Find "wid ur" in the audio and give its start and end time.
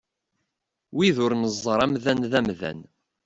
0.95-1.31